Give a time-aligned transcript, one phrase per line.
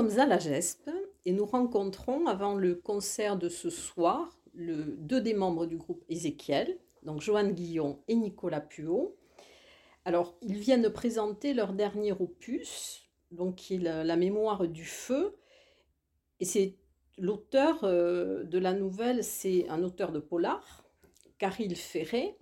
[0.00, 0.88] Sommes à la GESP
[1.26, 6.02] et nous rencontrons avant le concert de ce soir le, deux des membres du groupe
[6.08, 9.14] Ézéchiel, donc Joanne Guillon et Nicolas Puot.
[10.06, 15.36] Alors, ils viennent présenter leur dernier opus, donc qui est la, mémoire du feu.
[16.40, 16.78] Et c'est
[17.18, 20.82] l'auteur euh, de la nouvelle, c'est un auteur de polar,
[21.36, 22.38] Caril Ferré.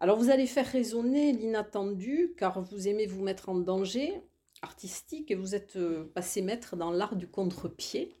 [0.00, 4.20] Alors, vous allez faire résonner l'inattendu, car vous aimez vous mettre en danger
[4.62, 8.14] artistique et vous êtes euh, passé maître dans l'art du contre-pied.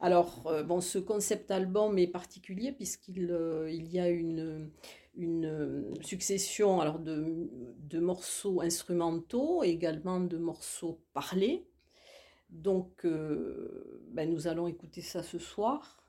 [0.00, 4.70] Alors, euh, bon, ce concept album est particulier puisqu'il euh, il y a une,
[5.16, 11.66] une succession alors de, de morceaux instrumentaux et également de morceaux parlés.
[12.50, 16.02] Donc, ben, nous allons écouter ça ce soir.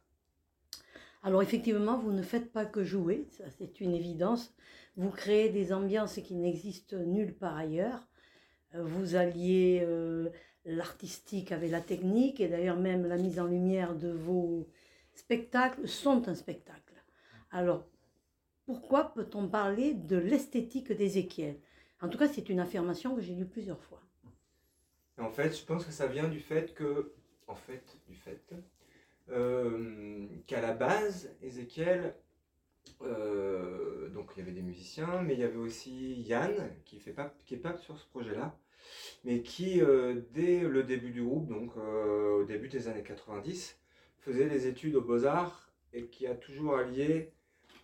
[1.21, 4.53] Alors effectivement, vous ne faites pas que jouer, ça c'est une évidence.
[4.95, 8.07] Vous créez des ambiances qui n'existent nulle part ailleurs.
[8.73, 10.29] Vous alliez euh,
[10.65, 14.67] l'artistique avec la technique et d'ailleurs même la mise en lumière de vos
[15.13, 16.93] spectacles sont un spectacle.
[17.51, 17.83] Alors
[18.65, 21.55] pourquoi peut-on parler de l'esthétique d'Ézéchiel?
[22.01, 24.01] En tout cas, c'est une affirmation que j'ai lue plusieurs fois.
[25.17, 27.13] En fait, je pense que ça vient du fait que,
[27.47, 28.53] en fait, du fait
[29.29, 32.13] euh, qu'à la base, Ézéchiel,
[33.01, 37.13] euh, donc il y avait des musiciens, mais il y avait aussi Yann qui fait
[37.13, 38.57] pas, qui est pas sur ce projet-là,
[39.23, 43.79] mais qui euh, dès le début du groupe, donc euh, au début des années 90,
[44.19, 47.31] faisait des études aux Beaux Arts et qui a toujours allié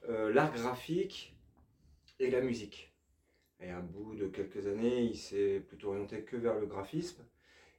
[0.07, 1.35] l'art graphique
[2.19, 2.93] et la musique.
[3.59, 7.23] Et à bout de quelques années, il s'est plutôt orienté que vers le graphisme.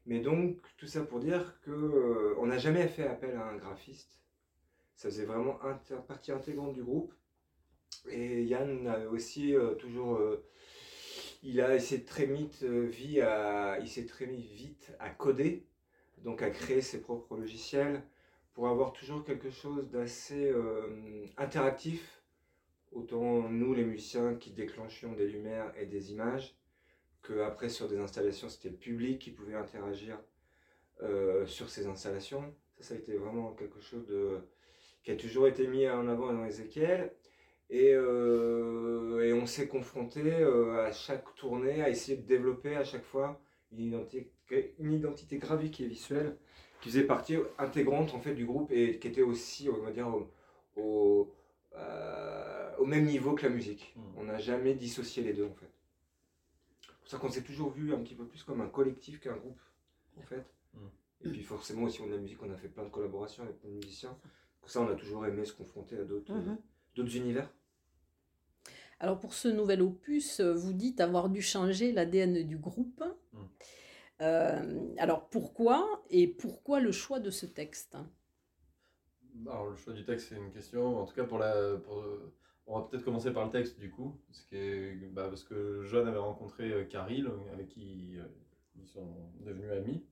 [0.06, 3.56] Mais donc, tout ça pour dire que euh, on n'a jamais fait appel à un
[3.56, 4.20] graphiste.
[4.96, 5.58] Ça faisait vraiment
[6.08, 7.12] partie intégrante du groupe.
[8.08, 10.16] Et Yann a aussi euh, toujours.
[10.16, 10.44] euh,
[11.42, 15.66] il a essayé très vite, euh, vie à, il s'est très vite à coder,
[16.18, 18.02] donc à créer ses propres logiciels
[18.54, 20.50] pour avoir toujours quelque chose d'assez
[21.36, 22.22] interactif.
[22.90, 26.56] Autant nous, les musiciens, qui déclenchions des lumières et des images,
[27.20, 30.18] que après sur des installations, c'était le public qui pouvait interagir
[31.44, 32.54] sur ces installations.
[32.78, 34.40] Ça, ça a été vraiment quelque chose de,
[35.06, 37.12] qui a toujours été mis en avant dans Ezekiel.
[37.70, 42.84] Et, euh, et on s'est confronté euh, à chaque tournée à essayer de développer à
[42.84, 43.40] chaque fois
[43.72, 44.30] une identité,
[44.78, 46.36] une identité graphique et visuelle
[46.80, 50.08] qui faisait partie intégrante en fait du groupe et qui était aussi, on va dire,
[50.08, 50.30] au,
[50.76, 51.32] au,
[51.74, 53.94] euh, au même niveau que la musique.
[53.96, 54.02] Mm.
[54.16, 55.70] On n'a jamais dissocié les deux en fait.
[56.82, 59.36] C'est pour ça qu'on s'est toujours vu un petit peu plus comme un collectif qu'un
[59.36, 59.60] groupe
[60.18, 60.44] en fait.
[60.74, 60.86] Mm.
[61.24, 63.60] Et puis forcément aussi on a la musique, on a fait plein de collaborations avec
[63.60, 64.16] plein de musiciens.
[64.66, 66.58] Pour ça on a toujours aimé se confronter à d'autres Mhm.
[66.96, 67.48] d'autres univers.
[69.00, 73.02] Alors pour ce nouvel opus, euh, vous dites avoir dû changer l'ADN du groupe.
[73.32, 73.46] Mm.
[74.22, 77.96] Euh, alors pourquoi et pourquoi le choix de ce texte?
[79.46, 81.00] Alors, le choix du texte, c'est une question.
[81.00, 82.32] En tout cas, pour la, pour, euh,
[82.66, 84.18] on va peut-être commencer par le texte, du coup.
[84.30, 88.24] Ce qui est, bah, parce que Joanne avait rencontré euh, Caril, avec qui euh,
[88.76, 90.02] ils sont devenus amis.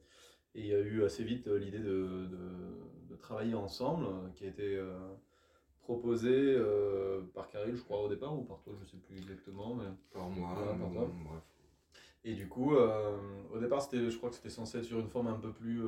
[0.54, 4.28] Et il y a eu assez vite euh, l'idée de, de- de travailler ensemble, euh,
[4.34, 4.94] qui a été euh,
[5.80, 9.74] proposée euh, par Caril, je crois, au départ, ou par toi, je sais plus exactement.
[9.74, 9.86] Mais...
[10.12, 11.10] Par moi, Voilà, par toi.
[11.24, 11.42] bref.
[12.26, 13.18] Et du coup, euh,
[13.52, 15.82] au départ, c'était, je crois que c'était censé être sur une forme un peu plus,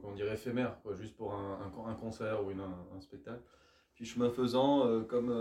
[0.00, 3.00] comment dire, éphémère, quoi, juste pour un, un con- un concert ou une- un, un
[3.00, 3.42] spectacle.
[3.94, 5.34] Puis chemin faisant, comme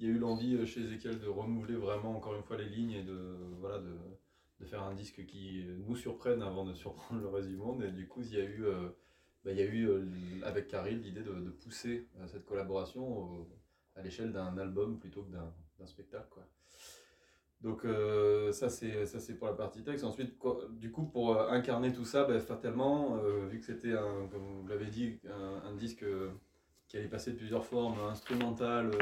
[0.00, 2.90] il y a eu l'envie chez Ezekiel de renouveler vraiment encore une fois les lignes
[2.92, 3.94] et de, voilà, de,
[4.60, 7.82] de faire un disque qui nous surprenne avant de surprendre le reste du monde.
[7.82, 8.88] Et du coup, il y a eu, euh,
[9.44, 10.04] bah, il y a eu euh,
[10.44, 13.46] avec Caril l'idée de, pousser euh, cette collaboration
[13.96, 16.28] à l'échelle d'un album plutôt que d'un spectacle.
[16.30, 16.46] Quoi.
[17.62, 17.84] Donc
[18.54, 20.04] ça c'est ça c'est pour la partie texte.
[20.04, 20.34] Ensuite,
[20.78, 23.18] du coup, pour incarner tout ça, bah, fatalement,
[23.48, 23.92] vu que c'était
[24.30, 26.04] comme vous l'avez dit, un, un disque
[26.88, 28.92] qui allait passer de plusieurs formes, instrumentales,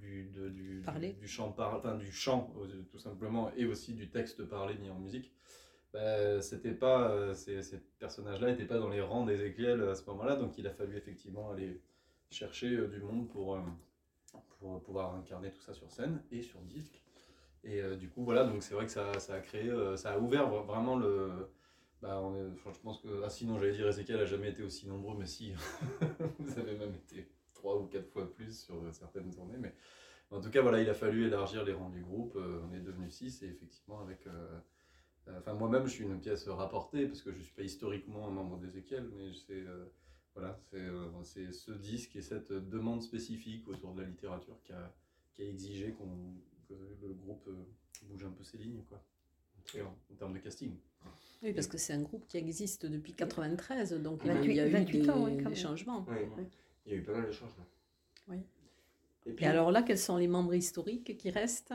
[0.00, 0.82] du, de- du,
[1.14, 4.74] du, du chant, par, enfin, du chant euh, tout simplement, et aussi du texte parlé
[4.78, 5.32] mis en musique.
[5.92, 10.04] Bah, c'était pas euh, ces, ces personnages-là n'étaient pas dans les rangs d'Ézéchiel à ce
[10.10, 11.80] moment-là, donc il a fallu effectivement aller
[12.30, 13.60] chercher euh, du monde pour, euh,
[14.58, 17.02] pour pouvoir incarner tout ça sur scène et sur disque.
[17.64, 20.50] Et du coup, voilà, donc c'est vrai que ça, ça a créé, ça a ouvert
[20.50, 21.30] vra- vraiment le.
[22.02, 23.22] Bah, on est- enfin, je pense que.
[23.24, 25.54] Ah, sinon, j'allais dire, Ezekiel a jamais été aussi nombreux, mais si,
[26.38, 27.26] vous avez même été
[27.64, 29.56] trois ou quatre fois plus sur euh, certaines tournées.
[29.58, 29.72] Mais
[30.30, 32.36] en tout cas, voilà, il a fallu élargir les rangs du groupe.
[32.36, 34.26] euh, on est devenu six, et effectivement, avec.
[34.26, 34.58] euh,
[35.28, 38.28] euh, Enfin, moi-même, je suis une pièce rapportée, parce que je ne suis pas historiquement
[38.28, 39.54] un membre d'Ezekiel, mais c'est.
[39.66, 39.86] euh,
[40.34, 41.22] voilà, c'est euh,
[41.52, 44.92] ce disque et cette demande spécifique autour de la littérature qui a,
[45.32, 46.34] qui a exigé qu'on
[46.68, 46.74] que
[47.06, 47.48] le groupe
[48.08, 49.00] bouge un peu ses lignes, quoi.
[49.80, 50.72] En, en termes de casting.
[51.42, 54.66] Oui, parce que c'est un groupe qui existe depuis 93, donc il 28 y a
[54.66, 56.04] eu 28 des, ans, quand des changements.
[56.08, 56.44] Oui,
[56.86, 57.66] il y a eu pas mal de changements.
[58.28, 58.38] Oui.
[59.26, 61.74] Et puis, Et alors là, quels sont les membres historiques qui restent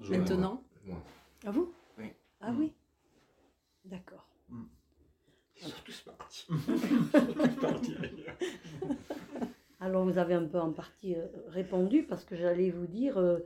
[0.00, 1.02] Je- maintenant moi,
[1.44, 2.06] À vous Oui.
[2.40, 2.72] Ah oui
[3.84, 4.26] D'accord.
[4.50, 6.46] ils sont tous partis.
[9.80, 13.38] Alors vous avez un peu en partie euh, répondu parce que j'allais vous dire, euh,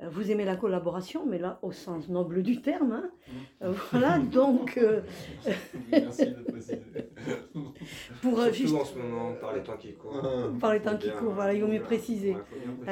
[0.00, 2.92] vous aimez la collaboration, mais là au sens noble du terme.
[2.92, 3.10] hein.
[3.62, 5.02] Euh, voilà, donc euh,
[5.90, 6.82] Merci de préciser.
[8.22, 10.20] pour euh, Surtout juste en ce moment, par les temps qui courent.
[10.60, 12.32] par les temps qui courent, voilà, il vaut mieux préciser.
[12.34, 12.42] bien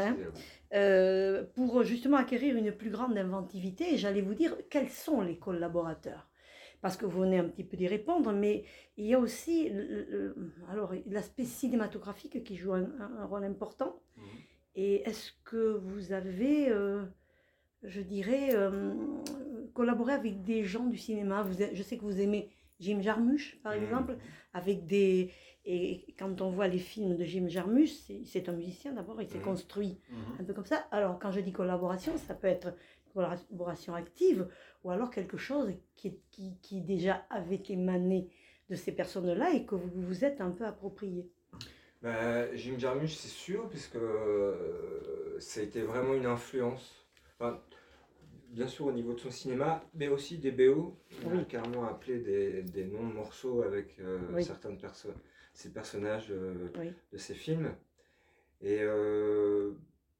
[0.02, 0.26] Hein ouais.
[0.74, 6.28] Euh, pour justement acquérir une plus grande inventivité, j'allais vous dire quels sont les collaborateurs?
[6.80, 8.64] Parce que vous venez un petit peu d'y répondre, mais
[8.96, 9.70] il y a aussi
[11.06, 14.00] l'aspect cinématographique qui joue un, un- rôle important.
[14.16, 14.24] Mhm.
[14.74, 17.04] Et est-ce que vous avez, euh,
[17.82, 18.94] je dirais, euh,
[19.74, 21.42] collaboré avec des gens du cinéma?
[21.42, 23.82] Vous, Je sais que vous aimez Jim Jarmusch, par Mhm.
[23.82, 24.16] exemple,
[24.52, 25.30] avec des...
[25.64, 27.92] Et quand on voit les films de Jim Jarmusch,
[28.24, 29.44] c'est- un musicien d'abord, il s'est Mhm.
[29.44, 30.40] construit Mhm.
[30.40, 30.78] un peu comme ça.
[30.90, 32.74] Alors, quand je dis collaboration, ça peut être
[33.14, 34.48] collaboration active
[34.82, 38.28] ou alors quelque chose qui, qui, qui déjà avait émané
[38.70, 41.30] de ces personnes-là et que vous vous êtes un peu approprié.
[42.02, 47.06] Bah, Jim Jarmusch, c'est sûr, puisque euh, ça a été vraiment une influence.
[47.38, 47.60] Enfin,
[48.48, 50.98] bien sûr au niveau de son cinéma, mais aussi des BO.
[51.24, 54.44] Il a carrément appelé des, des noms de morceaux avec euh, Oui.
[54.44, 55.14] certaines personnes,
[55.54, 56.92] ces personnages euh, Oui.
[57.12, 57.72] de ses films.
[58.60, 59.72] Et euh,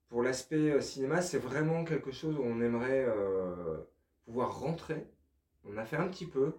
[0.09, 3.07] pour l'aspect euh, cinéma, c'est vraiment quelque chose où on aimerait
[4.25, 5.05] pouvoir rentrer.
[5.65, 6.53] On a fait un petit peu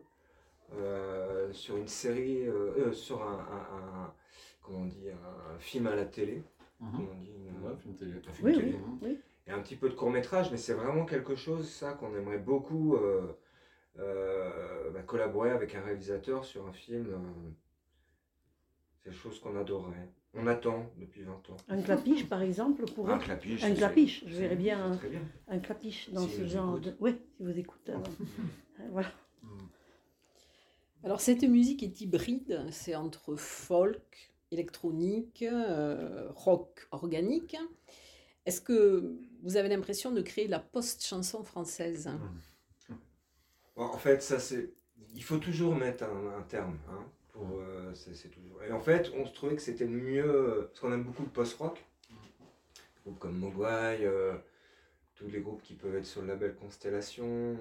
[1.54, 2.46] sur une série,
[2.92, 4.14] sur un, un- un-
[4.64, 6.42] comment on dit, un, un film à la télé.
[6.80, 8.12] Comment on dit une- Ouais, film télé.
[8.28, 8.74] un film Oui, télé.
[8.74, 9.20] oui, oui.
[9.48, 12.40] Et un petit peu de court métrage, mais c'est vraiment quelque chose, ça, qu'on aimerait
[12.40, 13.34] beaucoup euh,
[14.00, 17.08] euh, bah, collaborer avec un réalisateur sur un film.
[17.10, 17.18] euh,
[18.96, 20.10] c'est quelque chose qu'on adorerait.
[20.34, 21.58] On attend depuis 20 ans.
[21.70, 23.64] Un clapiche, par exemple, pour Un clapiche.
[23.64, 25.22] Un clapiche, je verrais bien un- Très bien.
[25.48, 26.84] un clapiche dans Si ce genre écoute.
[26.86, 26.96] de...
[27.00, 27.94] Oui, si vous écoutez.
[28.80, 29.12] Euh, voilà.
[29.44, 29.50] Mhm.
[31.04, 37.58] Alors cette musique est hybride, c'est entre folk, électronique, euh, rock organique.
[38.46, 42.10] Est-ce que vous avez l'impression de créer la post-chanson française?
[43.76, 44.72] Bon, en fait, ça c'est.
[45.16, 46.78] Il faut toujours mettre un, terme.
[46.90, 48.64] Hein, pour, euh, toujours...
[48.64, 50.68] Et en fait, on se trouvait que c'était mieux.
[50.68, 51.84] Parce qu'on aime beaucoup le post-rock.
[53.04, 54.36] Groupes comme Mogwai, euh,
[55.16, 57.58] tous les groupes qui peuvent être sur le label Constellation.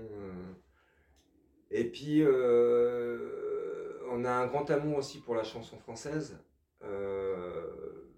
[1.70, 6.38] Et puis, on a un grand amour aussi pour la chanson française.
[6.84, 8.10] Euh,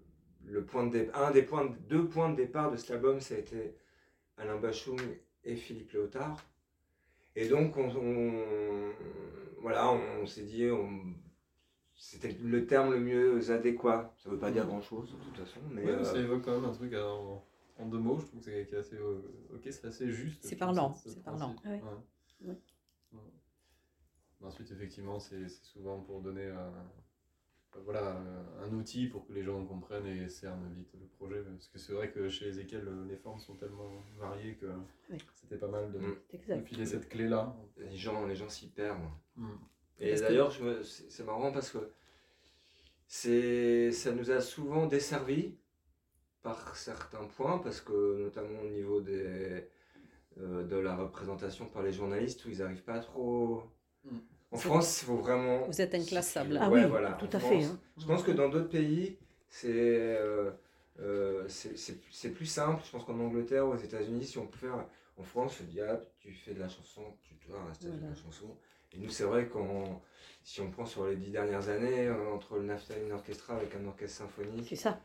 [0.45, 3.19] le point de dé- un des points, de- deux points de départ de cet album,
[3.19, 3.75] ça a été
[4.37, 4.99] Alain Bachung
[5.43, 6.37] et Philippe Léotard.
[7.35, 8.91] Et donc, on, on-
[9.59, 11.13] voilà, on, s'est dit, on-
[11.95, 14.13] c'était le terme le mieux adéquat.
[14.17, 16.65] Ça veut pas dire grand-chose, de toute façon, mais Ouais, euh, ça évoque quand même
[16.69, 17.43] un truc en,
[17.77, 19.21] en deux mots, je trouve que c'est assez, euh,
[19.53, 20.43] ok, c'est assez juste.
[20.45, 21.53] C'est parlant, ce- ce c'est parlant.
[21.55, 21.65] principe.
[21.65, 21.81] Ouais.
[21.81, 22.47] Ouais.
[22.49, 22.55] Ouais.
[23.13, 23.19] Ouais.
[24.47, 26.69] Ensuite, effectivement, c'est souvent pour donner euh,
[27.83, 28.17] voilà,
[28.63, 31.41] un outil pour que les gens comprennent et cernent vite le projet.
[31.43, 34.67] Parce que c'est vrai que chez Ezekiel, euh, les formes sont tellement variées que
[35.11, 35.17] Oui.
[35.35, 36.15] c'était pas mal de, Mm.
[36.59, 37.55] De filer cette clé-là.
[37.77, 39.09] les gens, les gens s'y perdent.
[39.35, 39.47] Mm.
[39.99, 41.79] Et que- d'ailleurs, je me- c'est marrant parce que
[43.07, 45.55] c'est, ça nous a souvent desservi
[46.41, 49.67] par certains points, parce que notamment au niveau des,
[50.37, 53.63] euh, de la représentation par les journalistes, où ils n'arrivent pas trop.
[54.03, 54.17] Mm.
[54.55, 55.63] En France, il faut vraiment.
[55.67, 56.57] Vous êtes inclassable.
[56.61, 57.63] Ah Ouais, oui, voilà, tout en à fait.
[57.63, 57.79] Hein.
[57.97, 59.17] Je pense que dans d'autres pays,
[59.49, 60.51] c'est euh,
[60.99, 62.81] euh, c'est- c'est c'est plus simple.
[62.85, 64.85] Je pense qu'en Angleterre, aux États-Unis, si on peut faire.
[65.17, 68.15] En France, on dit, ah, tu fais de la chanson, tu dois rester avec Voilà.
[68.15, 68.47] la chanson.
[68.93, 70.01] Et nous, c'est vrai qu'en.
[70.43, 73.85] Si on prend sur les dix dernières années, euh, entre le Naphtaline Orchestra avec un
[73.87, 75.01] orchestre symphonique, C'est ça.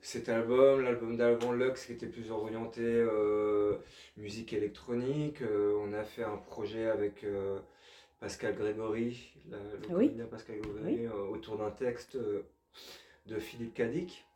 [0.00, 3.76] cet album, l'album d'Alban Lux qui était plus orienté euh,
[4.16, 5.42] musique électronique.
[5.42, 7.60] euh, on a fait un projet avec euh,
[8.20, 10.06] Pascal Grégory, la- le Ah oui.
[10.08, 12.42] comédien Pascal Grégory, euh, autour d'un texte euh,
[13.26, 14.26] de Philippe Cadic,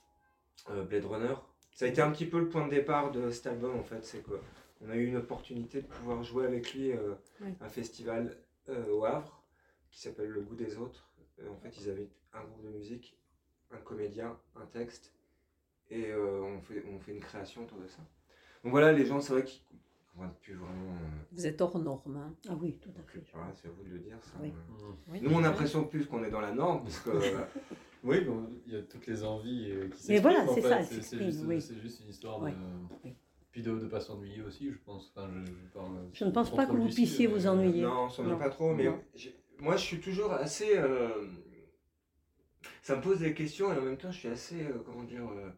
[0.71, 1.35] euh, Blade Runner.
[1.75, 4.05] Ça a été un petit peu le point de départ de cet album en fait,
[4.05, 6.93] c'est qu'on a eu une opportunité de pouvoir jouer avec lui
[7.41, 7.55] Oui.
[7.61, 8.37] un festival
[8.69, 9.43] au Havre
[9.91, 11.09] qui s'appelle Le goût des autres.
[11.49, 13.17] En fait, ils avaient un groupe de musique,
[13.71, 15.15] un comédien, un texte
[15.91, 18.03] et on, fait, on fait une création autour de ça.
[18.63, 19.63] Donc voilà, les gens, c'est vrai qu'ils
[20.12, 20.93] comprennent plus vraiment.
[20.93, 22.17] euh, Vous êtes hors norme.
[22.17, 22.35] hein.
[22.49, 23.23] Ah oui, tout à fait.
[23.33, 24.17] voilà, c'est à vous de le dire.
[24.23, 24.49] Ça, Oui.
[24.49, 24.52] euh.
[24.90, 24.95] Mm.
[25.12, 25.21] Oui.
[25.23, 27.38] Nous, on a l'impression plus qu'on est dans la norme, parce que euh,
[28.02, 30.14] Oui, bon, il y a toutes les envies euh, qui s'expriment.
[30.17, 31.61] Mais voilà, c'est ça, C'est- juste, oui.
[31.61, 32.57] c'est juste une histoire Oui, de.
[33.05, 33.14] oui.
[33.52, 35.12] Puis de ne pas s'ennuyer aussi, je pense.
[35.14, 37.83] Enfin, je, je parle Je ne pense pas que vous puissiez mais- vous ennuyer.
[37.83, 38.37] non, on s'en Non.
[38.37, 38.88] est pas trop, mais
[39.59, 40.76] moi, je suis toujours assez.
[40.79, 41.26] euh,
[42.83, 45.29] ça me pose des questions, et en même temps, je suis assez, euh, comment dire,
[45.29, 45.50] euh,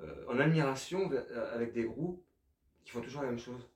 [0.00, 1.08] euh, en admiration
[1.54, 2.22] avec des groupes
[2.84, 3.68] qui font toujours la même chose.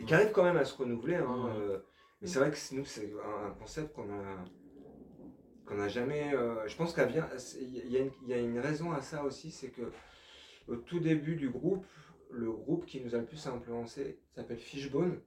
[0.00, 1.16] Et qui arrivent quand même à se renouveler.
[1.16, 1.52] hein, Ouais.
[1.60, 1.78] euh,
[2.20, 4.44] mais c'est vrai que c'est- nous, c'est un, un concept qu'on a
[5.66, 6.34] qu'on n'a jamais.
[6.34, 9.82] euh, je pense qu'il y, y a une- raison à ça aussi, c'est que
[10.68, 11.86] au tout début du groupe,
[12.30, 15.20] le groupe qui nous a le plus influencé s'appelle Fishbone.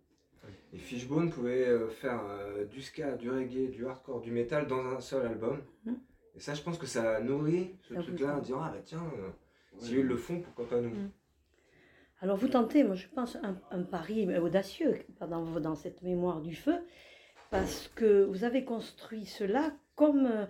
[0.73, 4.83] Et Fishbone pouvait euh, faire euh, du ska, du reggae, du hardcore, du metal dans
[4.85, 5.61] un seul album.
[5.85, 5.97] Mhm.
[6.35, 9.03] Et ça, je pense que ça a nourri ce truc-là en disant Ah bah tiens,
[9.17, 9.29] euh,
[9.77, 9.99] si Ouais.
[9.99, 10.89] eux le font, pourquoi pas nous?
[10.89, 11.11] Mhm.
[12.23, 16.55] Alors vous tentez, moi je pense, un, un pari audacieux dans, dans cette mémoire du
[16.55, 16.75] feu,
[17.51, 20.45] parce que vous avez construit cela comme euh,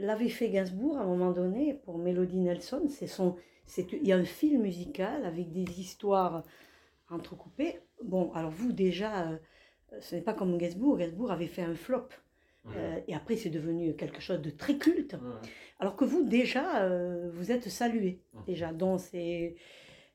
[0.00, 2.88] l'avait fait Gainsbourg à un moment donné pour Melody Nelson.
[2.90, 6.42] C'est son, c'est, il y a un fil musical avec des histoires
[7.08, 7.80] entrecoupées.
[8.04, 9.38] Bon, alors vous déjà, euh,
[10.00, 10.98] ce n'est pas comme Gainsbourg.
[10.98, 12.08] Gainsbourg avait fait un flop.
[12.76, 15.16] Euh, et après, c'est devenu quelque chose de très culte.
[15.80, 16.86] Alors que vous, déjà,
[17.30, 18.20] vous êtes salué.
[18.46, 19.56] Déjà, donc c'est.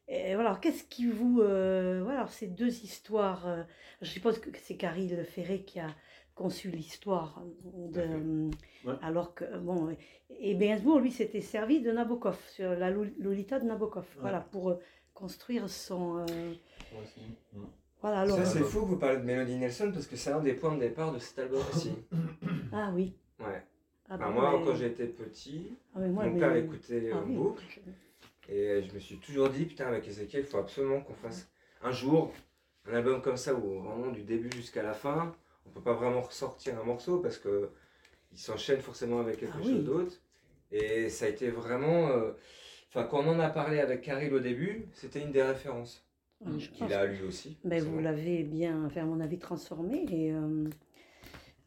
[0.08, 1.42] Et voilà, alors, qu'est-ce qui vous.
[1.42, 3.48] euh, voilà, alors, ces deux histoires.
[3.48, 3.64] euh,
[4.02, 5.88] je suppose que c'est Caril Ferré qui a
[6.36, 7.42] conçu l'histoire.
[7.64, 8.50] De,
[8.86, 8.96] Ouais.
[9.02, 9.46] Alors que.
[9.60, 9.96] Bon,
[10.30, 14.04] et Gainsbourg, lui, s'était servi de Nabokov, sur la Lol- Lolita de Nabokov.
[14.16, 14.22] Ouais.
[14.22, 14.80] Voilà, pour euh,
[15.14, 16.18] construire son.
[16.18, 17.22] euh, Ouais, aussi.
[17.54, 17.62] Mm.
[18.02, 18.38] voilà, alors.
[18.38, 20.54] Ça, c'est euh, fou que vous parlez de Melody Nelson parce que c'est un des
[20.54, 21.92] points de départ de cet album aussi.
[22.74, 23.14] Ah oui.
[23.40, 23.64] Ouais.
[24.10, 27.18] Ah, Bah, moi, mais- quand j'étais petit, ah, mais moi, mon mais- père écoutait Ah
[27.20, 27.36] en oui.
[27.36, 27.80] boucle.
[28.50, 31.50] Et je me suis toujours dit, putain, avec Ezekiel, il faut absolument qu'on fasse
[31.82, 32.34] un jour
[32.90, 35.34] un album comme ça, où vraiment du début jusqu'à la fin,
[35.66, 37.70] on peut pas vraiment ressortir un morceau parce que
[38.34, 39.84] il s'enchaîne forcément avec quelque Ah chose oui.
[39.84, 40.22] d'autre.
[40.72, 42.10] Et ça a été vraiment.
[42.10, 42.32] euh,
[42.90, 46.06] Enfin, quand on en a parlé avec Caril au début, c'était une des références.
[46.46, 47.58] Ah, Qu'il a lui aussi.
[47.64, 50.06] Ben, vous l'avez bien, enfin, à mon avis, transformé.
[50.12, 50.66] Et, euh,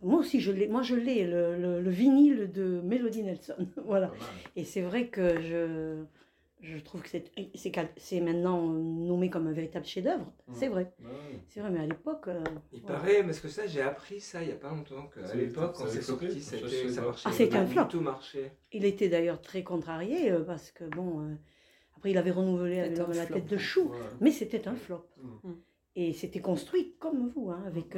[0.03, 3.67] moi aussi, je l'ai, moi, je l'ai, le, le- le vinyle de Melody Nelson.
[3.87, 4.13] voilà.
[4.55, 6.05] Et c'est vrai que je,
[6.63, 10.33] je trouve que c'est, maintenant nommé comme un véritable chef-d'œuvre.
[10.49, 10.55] Mm.
[10.55, 10.93] C'est vrai.
[11.01, 11.41] Ouais.
[11.49, 12.29] C'est vrai, mais à l'époque.
[12.29, 12.97] euh, Il voilà.
[12.99, 15.75] paraît, parce que ça, j'ai appris ça il y a pas longtemps, qu'à Ça- l'époque,
[15.77, 17.07] quand c'est sorti, Ça, ça pas.
[17.09, 17.29] marchait.
[17.29, 17.83] Ah, c'était un flop.
[17.85, 18.51] du tout marché.
[18.73, 21.21] Il était d'ailleurs très contrarié euh, parce que, bon.
[21.21, 21.35] euh,
[21.97, 23.35] après, il avait renouvelé avec à la flop.
[23.37, 23.91] tête de chou.
[23.91, 23.99] Ouais.
[24.21, 25.07] Mais c'était un flop.
[25.23, 25.51] Mm.
[25.99, 27.97] Et c'était construit comme vous, hein, avec.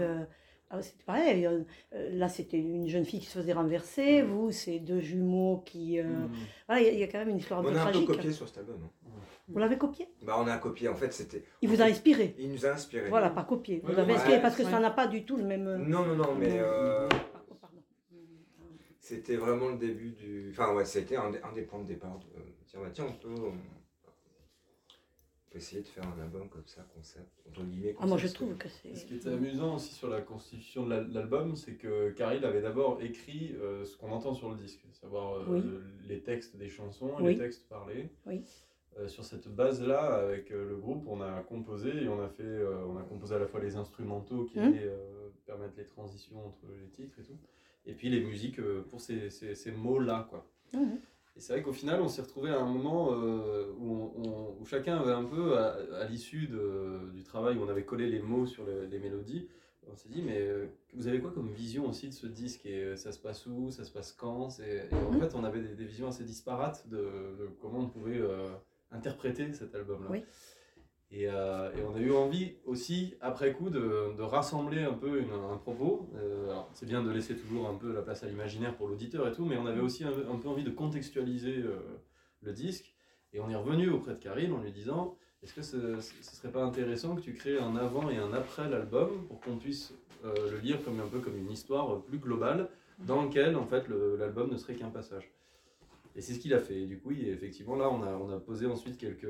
[0.70, 1.46] Ah, c'était pareil.
[1.46, 1.60] euh,
[1.94, 4.22] euh, là, c'était une jeune fille qui se faisait renverser.
[4.22, 5.98] Vous, c'est deux jumeaux qui.
[5.98, 6.30] euh, Mm.
[6.66, 7.92] Voilà, il y a- il y, a quand même une histoire un On a un
[7.92, 8.76] peu copié sur cet album.
[8.84, 9.10] hein.
[9.50, 10.06] Vous l'avez copié?
[10.26, 11.42] Bah, on a copié, en fait, c'était.
[11.62, 12.34] Il vous a inspiré.
[12.38, 13.08] Il nous a inspiré.
[13.08, 13.80] Voilà, pas copié.
[13.82, 14.70] Vous Ouais, l'avez ouais, inspiré parce que ouais.
[14.70, 15.64] ça n'a pas du tout le même.
[15.88, 17.08] Non, non, non, mais euh,
[19.00, 20.50] c'était vraiment le début du.
[20.50, 22.18] Enfin, ouais, c'était un, des- un des points de départ.
[22.18, 22.26] De...
[22.66, 23.34] Tiens, bah, tiens, on peut.
[23.42, 23.52] On...
[25.58, 27.30] essayer de faire un album comme ça, concept.
[27.48, 28.94] Entre guillemets, Ah, moi, je trouve parce que c'est.
[28.96, 32.62] Ce qui était amusant aussi sur la constitution de la- l'album, c'est que Caril avait
[32.62, 35.62] d'abord écrit euh, ce qu'on entend sur le disque, savoir euh, Oui.
[36.08, 37.32] les textes des chansons, Oui.
[37.34, 38.08] les textes parlés.
[38.26, 38.42] Oui.
[38.98, 42.42] Euh, sur cette base-là, avec euh, le groupe, on a composé et on a fait,
[42.42, 46.66] euh, on a composé à la fois les instrumentaux qui euh, permettre les transitions entre
[46.80, 47.38] les titres et tout,
[47.86, 50.44] et puis les musiques euh, pour ces, ces- ces mots-là, quoi.
[50.72, 50.98] Mhm.
[51.38, 54.56] Et c'est vrai qu'au final, on s'est retrouvé à un moment euh, où, on- on-
[54.60, 56.48] où chacun avait un peu, à, à l'issue
[57.14, 59.48] du travail où on avait collé les mots sur le- les mélodies,
[59.90, 62.82] on s'est dit, mais euh, vous avez quoi comme vision aussi de ce disque Et
[62.82, 65.20] euh, ça se passe où Ça se passe quand Et en Mhm.
[65.20, 68.20] fait, on avait des, des visions assez disparates de, de comment on pouvait
[68.90, 70.08] interpréter cet album-là.
[70.10, 70.24] Oui.
[71.10, 75.22] Et, euh, et on a eu envie aussi, après coup, de, rassembler un peu
[75.52, 76.10] un propos.
[76.16, 79.26] Euh, alors, c'est bien de laisser toujours un peu la place à l'imaginaire pour l'auditeur
[79.26, 81.78] et tout, mais on avait aussi un, peu envie de contextualiser euh,
[82.42, 82.94] le disque.
[83.32, 86.50] Et on est revenu auprès de Karine en lui disant est-ce que ce, ce serait
[86.50, 90.58] pas intéressant que tu crées un avant et un après l'album pour qu'on puisse le
[90.58, 92.68] lire comme un peu comme une histoire plus globale
[93.06, 93.84] dans lequel en fait
[94.18, 95.30] l'album ne serait qu'un passage.
[96.16, 96.80] Et c'est ce qu'il a fait.
[96.80, 99.28] Et du coup, il- effectivement, là, on a posé ensuite quelques,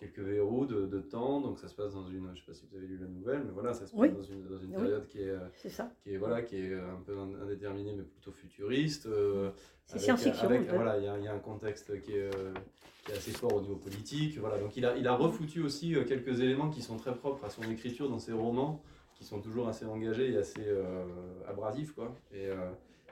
[0.00, 1.40] quelques verrous de, de temps.
[1.40, 3.42] Donc ça se passe dans une, je sais pas si vous avez lu la nouvelle,
[3.44, 4.10] mais voilà, ça se passe Oui.
[4.10, 4.76] dans une, dans une Oui.
[4.82, 5.38] période qui est, euh,
[5.68, 5.92] ça.
[6.02, 9.06] qui est voilà, qui est un peu indéterminée, mais plutôt futuriste.
[9.06, 9.50] euh,
[9.84, 10.48] C'est science-fiction.
[10.70, 12.52] Voilà, il y, a- il y a un contexte qui est, euh,
[13.04, 14.38] qui est assez fort au niveau politique.
[14.38, 17.44] Voilà, donc il a, il a refoutu aussi euh, quelques éléments qui sont très propres
[17.44, 18.82] à son écriture dans ses romans,
[19.16, 21.04] qui sont toujours assez engagés et assez euh,
[21.46, 21.92] abrasifs.
[21.92, 22.14] Quoi.
[22.32, 22.70] Et, euh,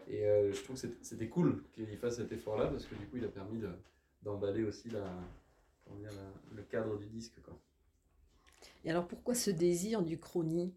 [0.09, 3.19] et euh, je trouve que c'était cool qu'il fasse cet effort-là, parce que du coup,
[3.19, 3.69] il a permis de-
[4.23, 5.05] d'emballer aussi la,
[5.97, 7.41] dire, la- le cadre du disque.
[7.45, 7.59] Quoi.
[8.85, 10.73] Et alors pourquoi ce désir du chrony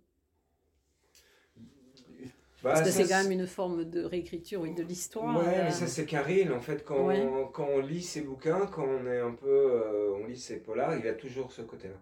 [2.63, 5.35] Bah, Parce que ça, c'est quand même une forme de réécriture oui, de l'histoire.
[5.39, 6.51] Ouais, euh, mais ça c'est Karine.
[6.51, 7.19] En fait, quand, Ouais.
[7.21, 10.59] on, quand on lit ses bouquins, quand on est un peu, euh, on lit ses
[10.61, 11.99] polars, il a toujours ce côté-là.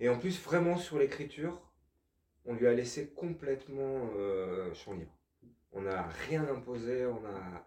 [0.00, 1.62] Et en plus, vraiment sur l'écriture,
[2.44, 5.16] on lui a laissé complètement euh, champ libre.
[5.72, 7.06] On n'a rien imposé.
[7.06, 7.66] On a.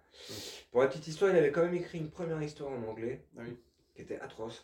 [0.71, 3.41] Pour la petite histoire, il avait quand même écrit une première histoire en anglais, Ah
[3.43, 3.57] oui.
[3.97, 4.63] Qui était atroce,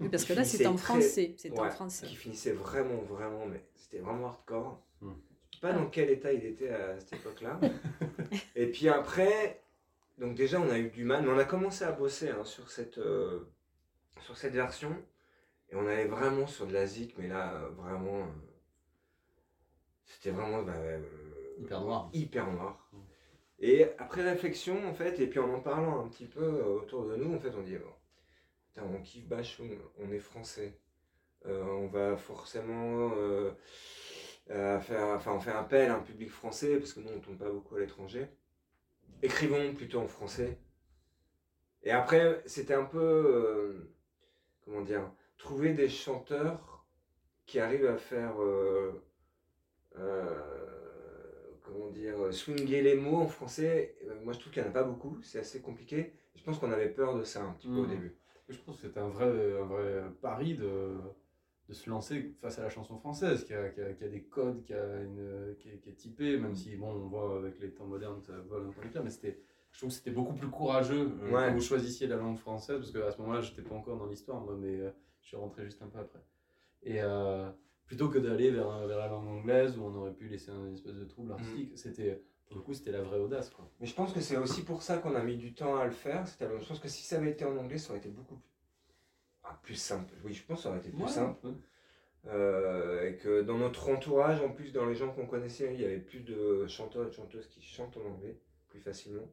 [0.00, 1.34] oui, parce que là, c'est en très- français.
[1.36, 2.04] C'est en français.
[2.04, 4.82] qui finissait vraiment, vraiment, mais c'était vraiment hardcore.
[5.00, 5.12] Hmm.
[5.52, 7.60] Je sais pas dans quel état il était à cette époque-là.
[8.56, 9.62] Et puis après,
[10.18, 12.70] donc déjà on a eu du mal, mais on a commencé à bosser hein, sur,
[12.70, 13.48] cette, euh,
[14.20, 14.92] sur cette version.
[15.70, 18.26] Et on allait vraiment sur de la zik, mais là, vraiment, euh,
[20.06, 21.00] c'était vraiment bah, euh,
[21.60, 22.10] Hyper noir.
[22.12, 22.88] hyper noir.
[22.92, 22.96] Mm.
[23.60, 27.14] Et après réflexion, en fait, et puis en en parlant un petit peu autour de
[27.14, 27.86] nous, en fait, on dit, putain,
[28.76, 30.78] on kiffe Bachung, on est français.
[31.46, 33.50] Euh, on va forcément euh,
[34.50, 37.36] euh, faire, enfin, on fait appel à un public français, parce que nous, on tourne
[37.38, 38.28] pas beaucoup à l'étranger.
[39.22, 40.58] Écrivons plutôt en français.
[41.82, 43.92] Et après, c'était un peu, euh,
[44.64, 46.86] comment dire, trouver des chanteurs
[47.46, 48.34] qui arrivent à faire,
[51.62, 53.96] comment dire, swinguer les mots en français.
[54.22, 56.12] Moi, je trouve qu'il n'y en a pas beaucoup, c'est assez compliqué.
[56.36, 57.90] Je pense qu'on avait peur de ça un petit peu au Mhm.
[57.90, 58.16] début.
[58.48, 59.26] Je pense que c'était un vrai,
[59.60, 60.90] un vrai pari de,
[61.68, 64.22] de se lancer face à la chanson française, qui a, qui a, qui a des
[64.24, 67.70] codes, qui, a une, qui, est, est typée, même si bon, on voit avec les
[67.72, 69.38] temps modernes ça vole un peu l'éclat, mais c'était,
[69.70, 71.46] je trouve que c'était beaucoup plus courageux euh, Ouais.
[71.48, 74.40] quand vous choisissiez la langue française, parce qu'à ce moment-là, j'étais pas encore dans l'histoire,
[74.40, 74.90] moi, mais euh,
[75.22, 76.20] je suis rentré juste un peu après.
[76.82, 77.48] Et euh,
[77.86, 80.94] plutôt que d'aller vers, vers la langue anglaise, où on aurait pu laisser un espèce
[80.96, 83.68] de trouble artistique, c'était, pour le coup, c'était la vraie audace, quoi.
[83.80, 85.90] Mais je pense que c'est aussi pour ça qu'on a mis du temps à le
[85.90, 86.24] faire.
[86.26, 88.50] Je pense que si ça avait été en anglais, ça aurait été beaucoup plus,
[89.44, 90.12] ah, plus simple.
[90.24, 91.46] Oui, je pense que ça aurait été plus Ouais, simple.
[91.46, 91.54] ouais.
[92.26, 95.84] Euh, et que dans notre entourage, en plus, dans les gens qu'on connaissait, il y
[95.84, 99.28] avait plus de chanteurs et de chanteuses qui chantent en anglais plus facilement.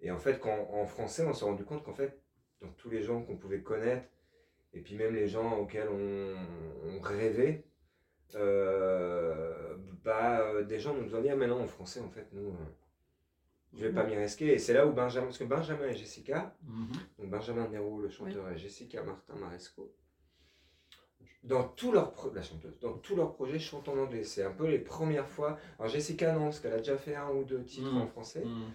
[0.00, 2.20] Et en fait, quand, en français, on s'est rendu compte qu'en fait,
[2.60, 4.08] donc tous les gens qu'on pouvait connaître,
[4.72, 6.34] et puis même les gens auxquels on,
[6.88, 7.64] on rêvait,
[8.34, 12.48] euh, bah, euh, des gens nous ont dit, ah, maintenant en français, en fait, nous,
[12.50, 12.64] euh,
[13.74, 14.52] je vais pas m'y risquer.
[14.54, 16.92] Et c'est là où Benjamin, parce que Benjamin et Jessica, Mhm.
[17.18, 19.92] donc Benjamin Nero, le chanteur, et Jessica Martin Maresco,
[21.44, 24.24] dans tous leurs pro- la chanteuse, dans tous leurs projets chantent en anglais.
[24.24, 25.58] C'est un peu les premières fois.
[25.78, 28.00] Alors Jessica non, parce qu'elle a déjà fait un ou deux titres Mhm.
[28.02, 28.72] en français, Mhm.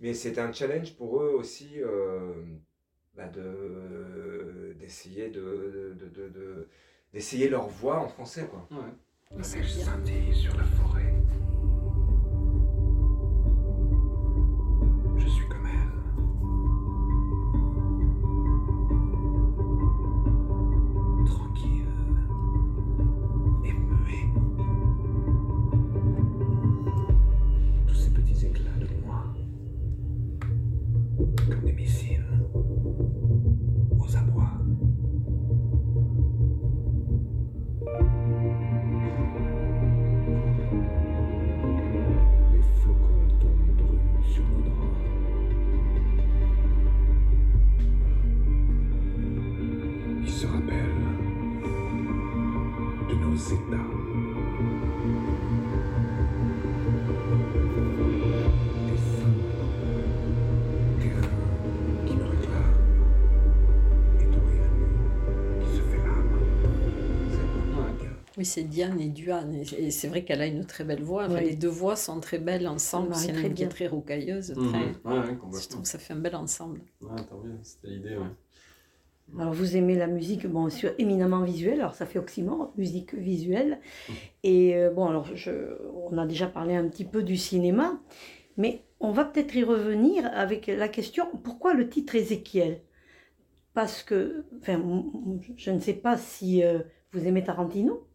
[0.00, 2.32] mais c'était un challenge pour eux aussi euh,
[3.14, 6.68] bah, de d'essayer de, de- de- de-
[7.18, 8.64] d'essayer leur voix en français quoi.
[8.70, 8.92] Ouais.
[9.32, 11.12] La neige scintille sur la forêt.
[15.16, 15.90] Je suis comme elle.
[21.26, 21.88] Tranquille
[23.64, 24.28] et muet.
[27.88, 29.24] Tous ces petits éclats de moi,
[31.48, 34.52] comme des missiles aux abois.
[68.48, 69.62] C'est Diane et Duane.
[69.76, 71.26] Et c'est vrai qu'elle a une très belle voix.
[71.26, 71.50] Enfin, Oui.
[71.50, 73.14] Les deux voix sont très belles ensemble.
[73.14, 74.54] C'est très une qui est très rocailleuse.
[74.56, 74.68] Mhm.
[74.68, 75.10] Très...
[75.10, 76.80] Ouais, ouais, Je trouve que ça fait un bel ensemble.
[77.00, 78.26] Ouais, tant mieux, c'était l'idée, ouais.
[79.38, 83.78] Alors vous aimez la musique, bon, sur, éminemment visuelle, alors ça fait oxymore, musique visuelle.
[84.42, 85.52] Et euh, bon, alors je,
[86.10, 88.00] on a déjà parlé un petit peu du cinéma,
[88.56, 92.80] mais on va peut-être y revenir avec la question pourquoi le titre Ézéchiel?
[93.74, 94.82] Parce que, enfin,
[95.56, 96.80] je ne sais pas si euh,
[97.12, 98.07] vous aimez Tarantino,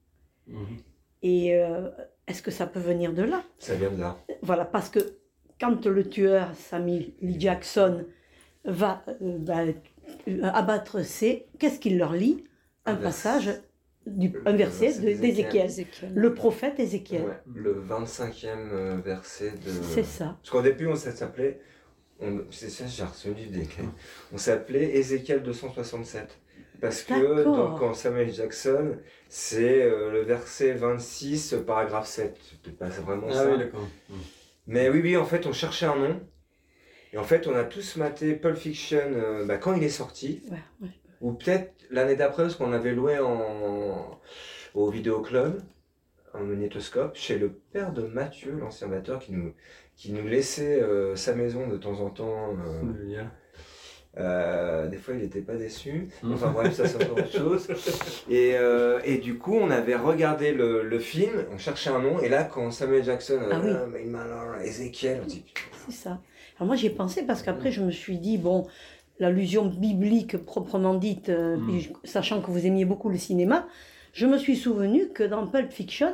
[0.47, 0.77] Mhm.
[1.21, 1.89] et euh,
[2.27, 3.43] est-ce que ça peut venir de là?
[3.59, 4.17] Ça vient de là.
[4.41, 4.99] Voilà, parce que
[5.59, 8.05] quand le tueur Samuel Lee Jackson
[8.65, 9.63] va euh, bah,
[10.27, 12.43] euh, abattre ses, qu'est-ce qu'il leur lit?
[12.85, 13.49] Un Un vers- passage,
[14.05, 15.19] du, le- un verset d'Ézéchiel.
[15.21, 16.11] d'Ézéchiel, Ézéchiel.
[16.13, 17.23] le prophète Ézéchiel.
[17.23, 19.71] Ouais, le 25e euh, verset de.
[19.71, 20.37] C'est ça.
[20.41, 21.61] Parce qu'au début, on s'appelait.
[22.19, 23.65] on- C'est ça, j'ai retenu des.
[24.33, 26.37] On s'appelait Ézéchiel 267.
[26.83, 28.97] Parce que donc, quand Samuel Jackson,
[29.29, 32.37] c'est euh, le verset 26, euh, paragraphe 7.
[32.41, 33.49] C'était pas vraiment Ah ça.
[33.49, 33.87] oui, d'accord.
[34.09, 34.17] Mhm.
[34.67, 36.19] Mais oui, oui, en fait, on cherchait un nom.
[37.13, 40.41] Et en fait, on a tous maté Pulp Fiction euh, bah, quand il est sorti.
[40.51, 40.89] Ouais, ouais.
[41.21, 44.19] Ou peut-être l'année d'après, parce qu'on avait loué en,
[44.73, 45.61] au vidéoclub,
[46.33, 49.53] en magnétoscope, chez le père de Mathieu, l'ancien batteur, qui nous,
[49.95, 52.57] qui nous laissait euh, sa maison de temps en temps.
[54.19, 56.07] Euh, des fois, il n'était pas déçu.
[56.21, 56.33] Mhm.
[56.33, 57.67] Enfin bref, ça c'est autre chose.
[58.29, 62.19] Et, euh, et du coup, on avait regardé le, le film, on cherchait un nom,
[62.19, 63.71] et là, quand Samuel Jackson, Ah oui.
[63.71, 65.43] euh, Malor, Ezekiel, on dit
[65.85, 66.21] C'est ça.
[66.57, 68.67] Alors moi j'y ai pensé parce qu'après je me suis dit, bon,
[69.19, 71.79] l'allusion biblique proprement dite, euh, Mm.
[71.79, 73.67] je- sachant que vous aimiez beaucoup le cinéma,
[74.13, 76.13] je me suis souvenu que dans Pulp Fiction,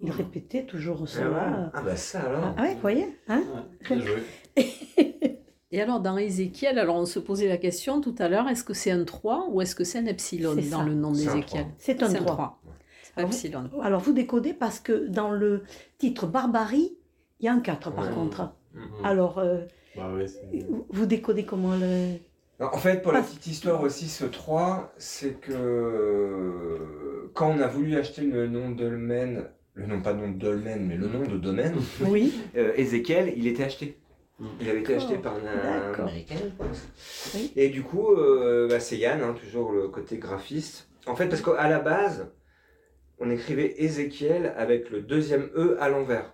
[0.00, 1.28] il répétait toujours ah, cela.
[1.28, 1.68] ouais?
[1.74, 2.54] Ah bah ça alors.
[2.56, 3.42] Ah ouais, vous voyez hein?
[3.82, 4.22] Ouais, bien joué.
[5.74, 8.74] Et alors, dans Ézéchiel, alors on se posait la question tout à l'heure, est-ce que
[8.74, 11.34] c'est un 3 ou est-ce que c'est un epsilon C'est dans le nom C'est un
[11.34, 11.66] d'Ézéchiel?
[11.78, 12.60] C'est un C'est 3.
[13.02, 13.70] C'est pas Ah, vous- epsilon.
[13.82, 15.64] Alors vous décodez parce que dans le
[15.98, 16.96] titre Barbarie,
[17.40, 18.14] il y a un 4 par Ouais.
[18.14, 18.52] contre.
[18.72, 18.82] Mhm.
[19.04, 19.62] Alors euh,
[19.96, 22.18] Bah ouais, c'est- vous- décodez comment le...
[22.60, 27.58] Non, En fait, pour la petite histoire aussi, ce 3, c'est que euh, quand on
[27.60, 31.08] a voulu acheter le nom de dolmen, le nom pas nom de dolmen, mais le
[31.08, 31.74] nom de domaine,
[32.08, 33.98] Oui, euh, Ézéchiel, il était acheté.
[34.38, 34.48] Mhm.
[34.60, 36.88] Il avait été acheté par un américain, je pense.
[37.34, 37.52] Oui.
[37.56, 40.88] Et du coup, euh, bah, c'est Yann, hein, toujours le côté graphiste.
[41.06, 42.32] En fait, parce qu'à la base,
[43.18, 46.32] on écrivait Ézéchiel avec le deuxième E à l'envers.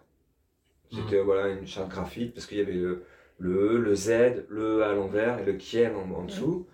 [0.93, 3.05] C'était voilà, une charte graphique, parce qu'il y avait le,
[3.39, 6.67] le E, le Z, le E à l'envers et le Kiel en, en dessous.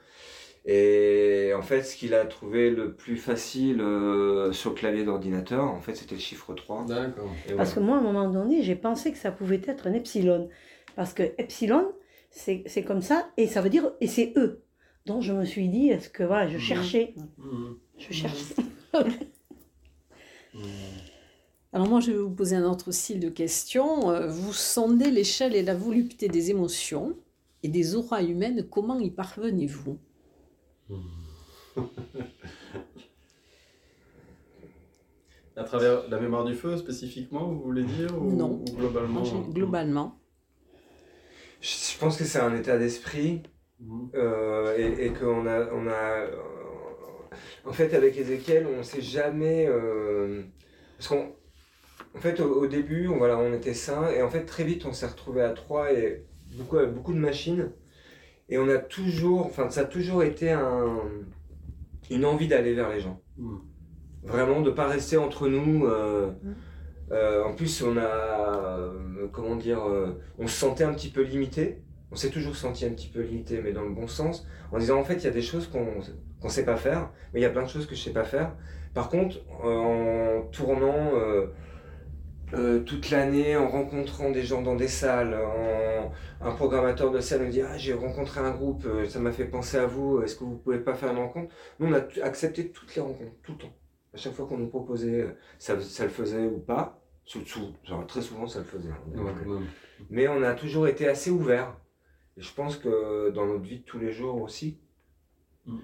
[0.64, 5.64] Et en fait, ce qu'il a trouvé le plus facile euh, sur le clavier d'ordinateur,
[5.64, 6.86] en fait, c'était le chiffre 3.
[6.86, 7.30] D'accord.
[7.56, 10.48] Parce que moi à un moment donné, j'ai pensé que ça pouvait être un epsilon.
[10.96, 11.92] Parce que epsilon,
[12.30, 14.62] c'est c'est comme ça, et ça veut dire, et c'est E.
[15.04, 16.61] Donc je me suis dit, est-ce que voilà, je Mhm.
[16.62, 17.76] cherchais, Mhm.
[17.98, 18.54] je cherchais.
[18.94, 19.02] Mhm.
[21.72, 24.11] Alors moi, je vais vous poser un autre style de question.
[24.11, 27.14] Euh, Vous sondez l'échelle et la volupté des émotions
[27.62, 28.66] et des auras humaines.
[28.70, 29.98] Comment y parvenez-vous?
[35.59, 38.61] À travers la mémoire du feu spécifiquement, vous voulez dire ou, Non.
[38.61, 39.22] ou globalement?
[39.50, 40.18] Globalement.
[41.60, 43.42] Je pense que c'est un état d'esprit
[43.78, 44.08] Mhm.
[44.14, 46.36] Euh, et, et qu'on a, on a euh,
[47.66, 50.42] en fait avec Ezekiel on sait jamais euh,
[50.96, 51.34] parce qu'on
[52.16, 54.86] en fait au, au début on, voilà on était sain et en fait très vite
[54.86, 57.70] on s'est retrouvé à trois et beaucoup avec beaucoup de machines
[58.48, 61.00] et on a toujours enfin ça a toujours été un,
[62.10, 63.60] une envie d'aller vers les gens Mhm.
[64.24, 66.32] vraiment de pas rester entre nous euh,
[67.12, 71.22] euh, en plus on a euh, comment dire euh, on se sentait un petit peu
[71.22, 71.82] limité.
[72.10, 74.98] On s'est toujours senti un petit peu limité mais dans le bon sens en disant
[74.98, 75.86] en fait il y a des choses qu'on
[76.40, 78.24] qu'on sait pas faire mais il y a plein de choses que je sais pas
[78.24, 78.52] faire.
[78.94, 81.12] Par contre en tournant
[82.86, 85.36] toute l'année en rencontrant des gens dans des salles
[86.40, 89.76] un programmateur de salle me dit ah j'ai rencontré un groupe ça m'a fait penser
[89.76, 91.52] à vous est-ce que vous pouvez pas faire une rencontre?
[91.80, 93.74] Nous on a accepté toutes les rencontres tout le temps
[94.16, 97.74] à chaque fois qu'on nous proposait euh, ça, ça le faisait ou pas sous, sous-
[97.85, 99.02] genre très souvent ça le faisait hein.
[99.14, 99.33] Ouais,
[100.09, 101.76] mais on a toujours été assez ouvert
[102.38, 104.81] et je pense que dans notre vie de tous les jours aussi
[105.66, 105.79] Mm.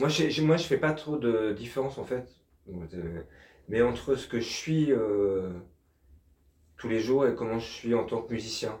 [0.00, 2.28] moi je j'ai- moi je fais pas trop de différence en fait
[2.68, 3.22] Euh,
[3.68, 5.50] mais entre ce que je suis euh,
[6.76, 8.78] tous les jours et comment je suis en tant que musicien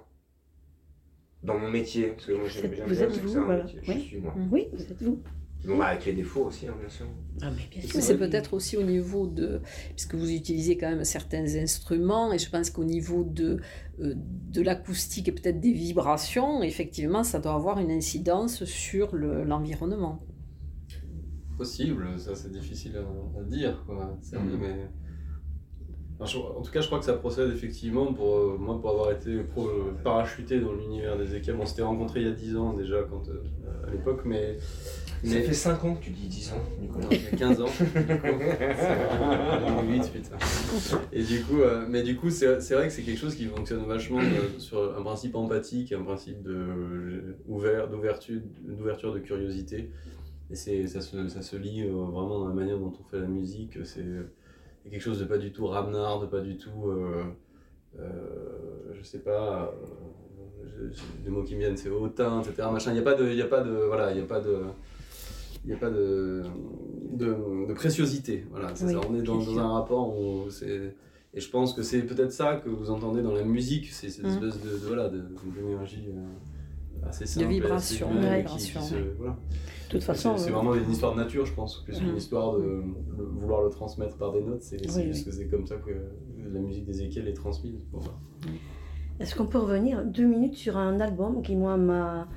[1.42, 3.64] dans mon métier parce que moi j'aime Vous j'aime êtes bien vous, c'est un voilà.
[3.64, 4.00] métier, je Oui.
[4.02, 5.22] suis moi Oui, vous êtes vous.
[5.64, 7.06] Bon bah, avec les défauts aussi hein, bien sûr
[7.42, 9.60] Ah mais bien c'est peut-être aussi au niveau de,
[9.96, 13.58] puisque vous utilisez quand même certains instruments, et je pense qu'au niveau de,
[14.00, 19.44] euh, de l'acoustique et peut-être des vibrations, effectivement, ça doit avoir une incidence sur le-
[19.44, 20.22] l'environnement.
[21.58, 23.82] Possible, ça c'est difficile à, à dire.
[23.86, 24.18] Quoi.
[24.32, 24.58] Mhm.
[24.60, 24.76] mais...
[26.24, 29.10] Je- en tout cas, je crois que ça procède effectivement pour euh, moi, pour avoir
[29.12, 29.68] été pro-
[30.02, 31.56] parachuté dans l'univers des équipes.
[31.60, 33.42] On s'était rencontrés il y a 10 ans déjà, quand, euh,
[33.86, 34.56] à l'époque, mais
[35.24, 37.06] Ça fait 5 ans que tu dis 10 ans, Nicolas.
[37.10, 37.64] Il y a 15 ans.
[37.66, 37.84] du
[38.18, 38.40] coup.
[38.78, 40.36] C'est 2008, putain.
[41.12, 43.46] Et du coup, euh, mais du coup, c'est c'est vrai que c'est quelque chose qui
[43.46, 49.18] fonctionne vachement euh, sur un principe empathique, un principe de euh, ouvert, d'ouverture, d'ouverture de
[49.20, 49.90] curiosité.
[50.50, 53.18] Et c'est ça se, ça se lit euh, vraiment dans la manière dont on fait
[53.18, 53.78] la musique.
[53.84, 54.04] C'est
[54.90, 57.24] quelque chose de pas du tout ramenard, de pas du tout, euh,
[57.98, 59.72] euh, je sais pas.
[59.74, 59.86] euh,
[60.78, 62.68] je- je- les mots qui me viennent, c'est hautain, etc.
[62.70, 62.90] Machin.
[62.90, 64.40] Il n'y a pas de, il y a pas de, voilà, il y a pas
[64.40, 64.58] de
[65.66, 66.42] il n'y a pas de,
[67.12, 68.46] de, de préciosité.
[68.50, 69.00] Voilà, c'est Oui, ça.
[69.10, 70.94] On est dans, un rapport où c'est.
[71.34, 74.24] Et je pense que c'est peut-être ça que vous entendez dans la musique, c'est cette
[74.24, 74.28] Mm.
[74.28, 75.24] espèce de, de, voilà, de-
[75.54, 77.46] d'énergie euh, assez simple.
[77.46, 79.14] assez vibration, qui- qui vibration, se- ouais.
[79.18, 79.32] voilà.
[79.86, 82.56] De toute façon, c'est euh, vraiment une histoire de nature, je pense, plus qu'une histoire
[82.56, 82.62] de
[83.18, 84.62] le- vouloir le transmettre par des notes.
[84.62, 85.24] C'est Oui, juste oui.
[85.24, 85.90] que c'est comme ça que
[86.52, 87.80] la musique d'Ézéchiel est transmise.
[87.90, 88.02] Pour.
[89.20, 92.28] Est-ce qu'on peut revenir deux minutes sur un album qui, moi, m'a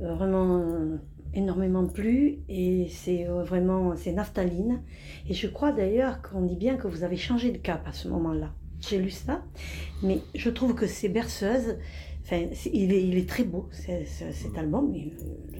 [0.00, 0.96] euh, vraiment euh,
[1.34, 4.80] énormément plu et c'est euh, vraiment c'est Naphtaline
[5.28, 8.08] et je crois d'ailleurs qu'on dit bien que vous avez changé de cap à ce
[8.08, 8.52] moment-là.
[8.80, 9.42] J'ai lu ça,
[10.02, 11.76] mais je trouve que c'est berceuse.
[12.22, 12.40] Enfin,
[12.72, 15.58] il, est, il est très beau c'est- c'est- cet album, le-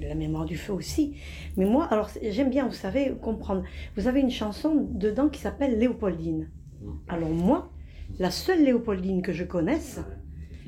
[0.00, 1.16] le- la mémoire du feu aussi.
[1.56, 3.62] Mais moi, alors j'aime bien, vous savez, comprendre.
[3.96, 6.50] Vous avez une chanson dedans qui s'appelle Léopoldine.
[6.82, 6.90] Mm.
[7.08, 7.70] Alors moi,
[8.18, 10.00] la seule Léopoldine que je connaisse,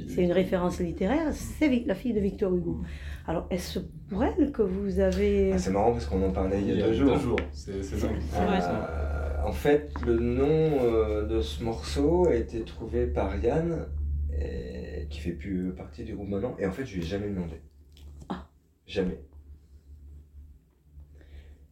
[0.09, 2.81] c'est une référence littéraire, c'est la fille de Victor Hugo.
[3.27, 3.79] Alors, est-ce
[4.09, 5.53] pour elle que vous avez...
[5.53, 7.37] Ah, c'est marrant parce qu'on en parlait il y a deux jours.
[7.53, 8.21] C'est c'est dingue.
[8.37, 13.87] Euh, en fait, le nom euh, de ce morceau a été trouvé par Yann,
[14.39, 17.29] et- qui fait plus partie du groupe maintenant, et en fait, je lui ai jamais
[17.29, 17.61] demandé.
[18.29, 18.47] Ah.
[18.87, 19.19] Jamais.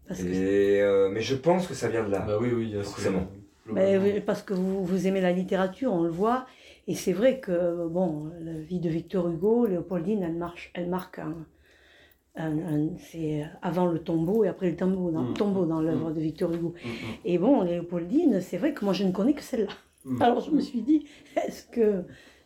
[0.09, 2.21] Parce que, Et, euh, mais je pense que ça vient de là.
[2.21, 3.27] Bah oui, oui, il y a ce- Forcément.
[3.71, 6.47] Oui, parce que vous, vous aimez la littérature, on le voit.
[6.89, 11.19] Et c'est vrai que, bon, la vie de Victor Hugo, Léopoldine, elle, marche, elle marque
[11.21, 11.37] un...
[12.35, 15.35] un- un- c'est avant le tombeau et après le tombeau dans, Mm.
[15.35, 16.75] tombeau dans l'œuvre de Victor Hugo.
[16.85, 16.93] Mm, mm,
[17.27, 19.73] Et bon, Léopoldine, c'est vrai que moi je ne connais que celle-là.
[20.07, 20.23] mm.
[20.23, 21.05] Alors je me suis dit,
[21.37, 22.03] est-ce que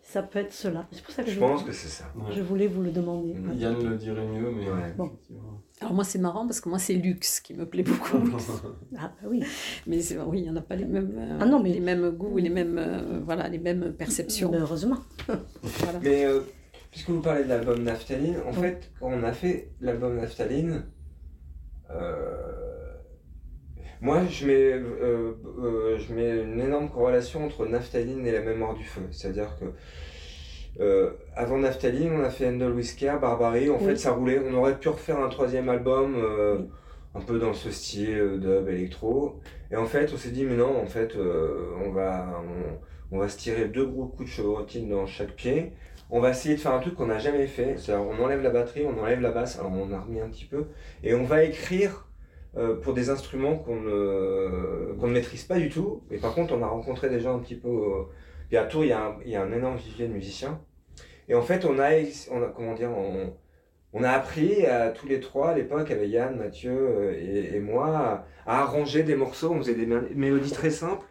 [0.09, 2.05] ça peut être cela C'est pour ça que Je je, pense que c'est ça.
[2.17, 2.33] Ouais.
[2.35, 3.35] je voulais vous le demander.
[3.57, 4.93] Yann le dirait mieux, mais Ouais.
[4.97, 5.07] Bon.
[5.07, 5.61] effectivement.
[5.81, 8.17] Alors moi c'est marrant parce que moi c'est Lux qui me plaît beaucoup.
[8.99, 9.43] Ah bah oui.
[9.87, 11.81] mais c'est- oui, il n'y en a pas les mêmes, euh, Ah non, mais- les
[11.81, 14.51] mêmes goûts et les mêmes, euh, voilà, les mêmes perceptions.
[14.55, 14.99] Heureusement.
[15.63, 15.99] Voilà.
[16.03, 16.41] Mais euh,
[16.91, 18.61] puisque vous parlez de l'album Naphtaline, en Oui.
[18.63, 20.85] fait, quand on a fait l'album Naphtaline,
[21.91, 22.66] euh,
[24.01, 25.33] moi je mets, euh,
[25.63, 29.03] euh, je mets une énorme corrélation entre Naphtaline et la mémoire du feu.
[29.11, 29.65] C'est-à-dire que
[30.81, 33.85] euh, avant Naphtaline, on a fait Handle Whisker, Barbary, en Oui.
[33.85, 34.41] fait ça roulait.
[34.47, 36.15] On aurait pu refaire un troisième album.
[36.17, 36.65] euh, Oui.
[37.15, 39.41] un peu dans ce style euh, dub, électro.
[39.71, 42.43] Et en fait, on s'est dit, mais non, en fait, on, va,
[43.11, 45.73] on, on va se tirer deux gros coups de chevrotine dans chaque pied.
[46.11, 47.77] On va essayer de faire un truc qu'on n'a jamais fait.
[47.79, 50.45] C'est-à-dire, on enlève la batterie, on enlève la basse, alors on a remis un petit
[50.45, 50.67] peu.
[51.03, 52.06] Et on va écrire
[52.83, 56.03] pour des instruments qu'on ne, qu'on ne maîtrise pas du tout.
[56.11, 57.69] Mais par contre, on a rencontré des gens un petit peu.
[57.69, 58.05] euh,
[58.49, 60.61] Puis à Tours, il y, a un, il y a un énorme vivier de musiciens.
[61.29, 61.91] Et en fait, on a,
[62.31, 63.35] on a comment dire, on,
[63.93, 67.61] on a appris à tous les trois à l'époque, avec Yann, Mathieu euh, et, et
[67.61, 69.51] moi, à, à arranger des morceaux.
[69.53, 71.07] On faisait des mé- mélodies très simples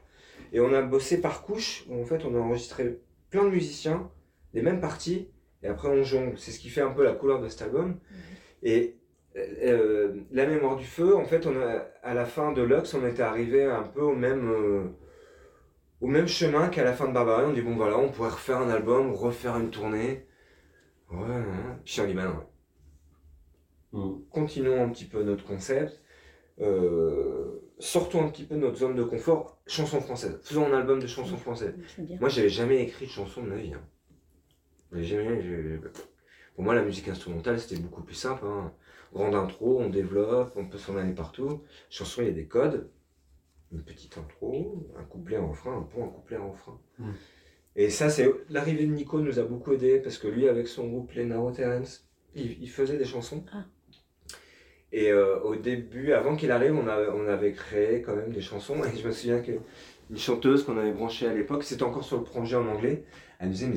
[0.54, 1.86] et on a bossé par couche.
[1.90, 4.10] où en fait, on a enregistré plein de musiciens,
[4.54, 5.30] les mêmes parties,
[5.64, 6.38] et après on jongle.
[6.38, 8.00] C'est ce qui fait un peu la couleur de cet album.
[8.64, 8.96] Et
[9.38, 13.06] euh, La mémoire du feu, en fait, on a, à la fin de Lux, on
[13.06, 14.50] était arrivé un peu au même.
[14.50, 14.84] euh,
[16.02, 18.58] au même chemin qu'à la fin de Barbarian, on dit bon voilà, on pourrait refaire
[18.58, 20.26] un album, refaire une tournée.
[21.10, 21.76] Ouais, ouais.
[21.86, 22.44] puis on dit non,
[23.94, 24.20] Mm.
[24.30, 26.02] continuons un petit peu notre concept,
[26.60, 30.38] euh, sortons un petit peu de notre zone de confort, chansons françaises.
[30.44, 31.76] Faisons un album de chansons françaises.
[32.20, 33.74] Moi, j'avais jamais écrit de chanson de ma vie.
[33.74, 33.82] hein.
[35.02, 35.42] Jamais.
[35.42, 35.80] j'ai-
[36.56, 38.46] Pour moi, la musique instrumentale, c'était beaucoup plus simple.
[38.46, 38.74] hein.
[39.16, 41.64] Grande intro, on développe, on peut s'en aller partout.
[41.90, 42.90] Chanson, il y a des codes.
[43.72, 46.78] Une petite intro, un couplet, un refrain, un pont, un couplet, un refrain.
[47.00, 47.12] Mm.
[47.78, 50.90] Et ça, c'est l'arrivée de Nico nous a beaucoup aidé parce que lui, avec son
[50.90, 53.46] groupe Les Naro Terrence, il, il faisait des chansons.
[53.54, 53.66] Ah.
[54.92, 58.42] Et euh, au début, avant qu'il arrive, on, a- on avait créé quand même des
[58.42, 58.76] chansons.
[58.84, 59.52] Et je me souviens que
[60.12, 63.04] une chanteuse qu'on avait branchée à l'époque, c'était encore sur le projet en anglais.
[63.40, 63.76] Elle me disait, mais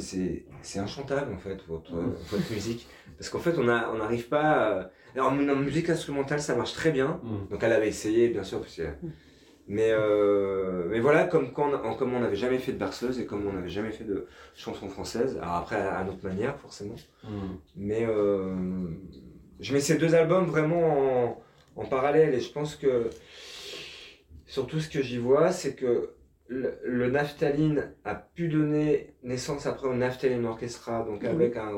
[0.62, 2.86] c'est, inchantable en fait, votre, votre musique.
[3.16, 4.80] Parce qu'en fait, on a- on n'arrive pas.
[4.82, 7.20] à- Alors, en musique instrumentale, ça marche très bien.
[7.24, 7.50] Mm.
[7.50, 8.60] Donc, elle avait essayé, bien sûr.
[8.60, 8.82] Parce que...
[9.66, 13.26] mais, euh, mais voilà, comme, quand, on- comme on n'avait jamais fait de berceuse et
[13.26, 15.36] comme on n'avait jamais fait de chansons françaises.
[15.42, 16.94] Alors, après, à, à notre manière, forcément.
[17.24, 17.28] Mm.
[17.76, 18.54] Mais euh,
[19.60, 21.42] je mets ces deux albums vraiment en,
[21.76, 23.10] en parallèle et je pense que
[24.46, 26.14] surtout ce que j'y vois, c'est que
[26.48, 31.28] le, le Naphtaline a pu donner naissance après au Naphtaline Orchestra, donc Oui.
[31.28, 31.72] avec un,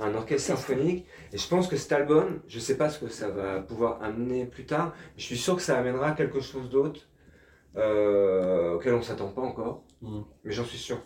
[0.00, 1.06] un orchestre symphonique.
[1.32, 4.44] Et je pense que cet album, je sais pas ce que ça va pouvoir amener
[4.46, 7.08] plus tard, mais je suis sûr que ça amènera quelque chose d'autre
[7.76, 9.84] euh, auquel on s'attend pas encore.
[10.02, 10.20] Mm.
[10.44, 10.98] Mais j'en suis sûr.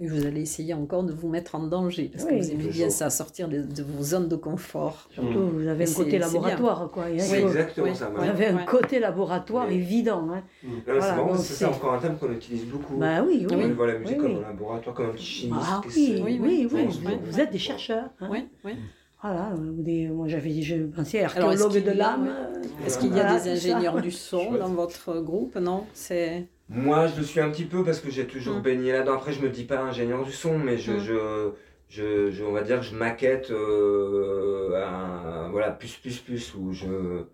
[0.00, 2.68] Et vous allez essayer encore de vous mettre en danger, parce que Oui, vous aimez
[2.68, 5.08] bien ça, sortir de, de vos zones de confort.
[5.10, 7.06] Surtout, vous avez Mais un côté laboratoire, quoi.
[7.06, 8.08] Co- exactement oui, ça.
[8.10, 8.16] oui.
[8.16, 8.64] Vous avez un Ouais.
[8.64, 9.74] côté laboratoire Oui.
[9.74, 10.28] évident.
[10.30, 10.42] Hein.
[10.62, 12.96] Ouais, Voilà, c'est ça encore un thème qu'on utilise beaucoup.
[12.96, 13.56] Bah oui, oui.
[13.64, 14.44] on voit la musique oui, comme oui.
[14.44, 15.66] un laboratoire, comme un petit chimiste.
[15.68, 17.40] Ah oui, oui, Oui, oui, oui, vous, oui, oui.
[17.40, 18.10] êtes des chercheurs.
[18.20, 18.28] hein.
[18.30, 18.72] Oui, oui.
[19.20, 22.22] Voilà, des- moi j'avais je pensais archéologue qu'il de y a- l'âme.
[22.22, 22.30] ouais.
[22.30, 25.56] euh, Est-ce qu'il y a voilà, des ingénieurs du son dans votre groupe?
[25.56, 26.46] Non C'est.
[26.68, 28.62] Moi, je le suis un petit peu parce que j'ai toujours Mm.
[28.62, 29.14] baigné là-dedans.
[29.14, 30.98] Après, je me dis pas ingénieur du son, mais je, Mm.
[31.00, 31.50] je,
[31.88, 36.72] je, je- on va dire que je maquette euh, un, voilà, plus, plus, plus, où
[36.72, 37.24] je,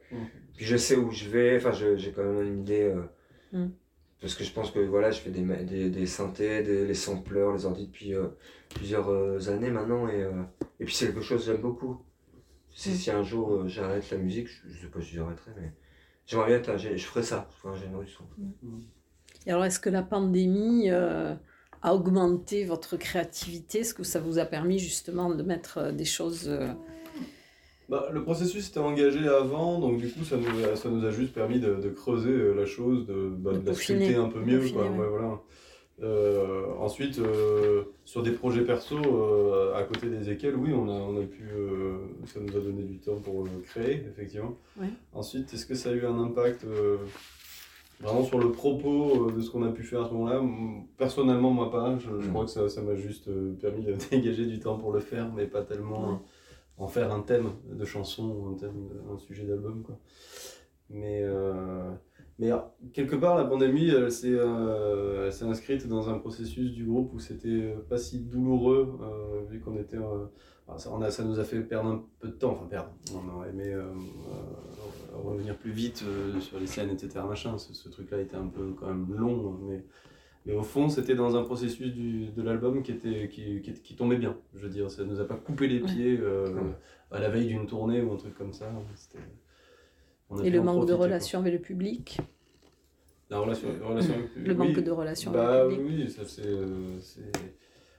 [0.57, 1.57] puis je sais où je vais.
[1.57, 2.83] Enfin, je- j'ai quand même une idée.
[2.83, 3.03] euh,
[3.53, 3.69] Mm.
[4.21, 7.53] Parce que je pense que voilà, je fais des, des, des synthés, des, les sampleurs,
[7.53, 8.29] les ordi depuis euh,
[8.75, 10.09] plusieurs euh, années maintenant.
[10.09, 10.31] Et, euh,
[10.81, 12.01] et puis, c'est quelque chose que j'aime beaucoup.
[12.71, 12.95] Si, Mm.
[12.95, 15.73] si un jour euh, j'arrête la musique, je, je sais pas si j'arrêterai, mais
[16.27, 18.25] j'aimerais bien être ingé- je ferais ça, je ferais ingénieur du son.
[19.47, 21.35] Et alors, est-ce que la pandémie euh,
[21.83, 23.81] a augmenté votre créativité?
[23.81, 26.47] Est-ce que ça vous a permis justement de mettre euh, des choses.
[26.49, 26.69] euh,
[27.91, 31.11] Bah, le processus était engagé avant, donc du coup ça nous a, ça nous a
[31.11, 34.29] juste permis de, de creuser la chose, de, bah, De de la peaufiner, sculpter un
[34.31, 34.59] peu mieux.
[34.61, 34.91] peaufiner, quoi.
[34.91, 34.99] ouais.
[34.99, 35.41] Ouais, voilà.
[36.03, 40.93] Euh, ensuite, euh, sur des projets perso, euh, à côté des équelles, oui, on a,
[40.93, 41.45] on a pu,
[42.27, 44.57] ça nous a donné du temps pour créer, effectivement.
[44.81, 44.89] Ouais.
[45.13, 46.65] Ensuite, est-ce que ça a eu un impact
[48.01, 50.43] vraiment sur le propos euh, de ce qu'on a pu faire à ce moment-là
[50.97, 51.99] Personnellement, moi pas.
[51.99, 52.31] Je, je Mm.
[52.31, 55.33] crois que ça ça m'a juste euh, permis de dégager du temps pour le faire,
[55.33, 56.15] mais pas tellement Ouais.
[56.15, 56.19] euh,
[56.77, 59.83] en faire un thème de chanson ou un, thème un sujet d'album.
[59.85, 59.97] quoi.
[60.91, 61.91] Mais, euh,
[62.39, 62.51] mais
[62.93, 67.75] quelque part, la pandémie, elle s'est euh, inscrite dans un processus du groupe où c'était
[67.89, 69.99] pas si douloureux, euh, vu qu'on était.
[70.69, 72.67] Euh, enfin, ça, on a, ça nous a fait perdre un peu de temps, enfin
[72.67, 72.91] perdre.
[73.15, 77.21] On aurait aimé euh, euh, revenir plus vite euh, sur les scènes, etc.
[77.29, 77.59] Machin.
[77.59, 79.85] Ce, ce truc-là était un peu quand même long, mais,
[80.47, 83.97] mais au fond, c'était dans un processus du, de l'album qui, était, qui, qui, qui
[83.97, 84.37] tombait bien.
[84.55, 86.73] Je veux dire, ça nous a pas coupé les pieds euh,
[87.11, 88.71] à la veille d'une tournée ou un truc comme ça.
[90.31, 91.05] On a Et le manque de quoi.
[91.05, 92.19] relation avec le public
[93.31, 94.57] La relation, la relation avec Le oui.
[94.59, 96.43] manque de relation bah, avec le public Oui, ça c'est.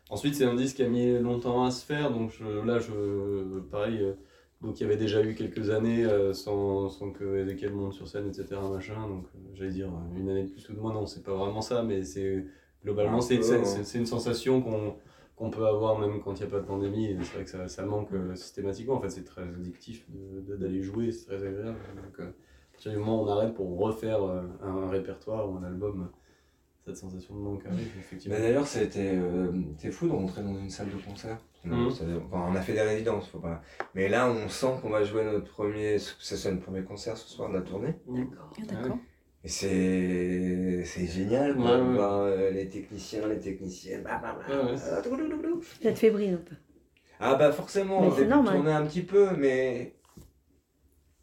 [0.10, 3.60] Ensuite, c'est un disque qui a mis longtemps à se faire, donc je- là, je,
[3.72, 4.14] pareil, euh,
[4.62, 8.08] donc il y avait déjà eu quelques années euh, sans, sans que Ezekiel monte sur
[8.08, 8.70] scène, etc.
[8.70, 11.34] Machin, donc euh, j'allais dire une année de plus ou de moins, non, c'est pas
[11.34, 12.46] vraiment ça, mais c'est
[12.84, 13.64] globalement, c'est hein.
[13.84, 14.96] c'est- une sensation qu'on
[15.36, 17.68] qu'on peut avoir même quand il n'y a pas de pandémie, c'est vrai que ça,
[17.68, 21.78] ça manque euh, systématiquement, en fait, c'est très addictif d'aller jouer, c'est très agréable.
[22.06, 25.50] Donc, euh, à partir du moment où on arrête pour refaire euh, un, un répertoire
[25.52, 26.10] ou un album,
[26.86, 28.36] cette sensation de manque arrive, effectivement.
[28.38, 31.38] Mais d'ailleurs, c'était euh, c'était fou de rentrer dans une salle de concert.
[31.64, 31.90] Mhm.
[31.90, 33.62] Ça- enfin, on a fait des résidences, faut pas.
[33.96, 37.28] Mais là, on sent qu'on va jouer notre premier, c'est ça, notre premier concert ce
[37.28, 37.96] soir de la tournée.
[38.08, 38.52] D'accord.
[38.60, 38.98] Ah, D'accord.
[39.44, 42.00] Et c'est c'est génial, quoi, Ouais, ouais.
[42.00, 44.04] euh, les techniciens, les techniciennes.
[44.04, 45.62] bah, bah, bah, Ouais, euh, doulouloulou.
[45.62, 46.56] Vous êtes fébrile un peu.
[47.20, 48.56] Ah bah forcément, Mais on début normal.
[48.56, 49.96] tourner un petit peu, mais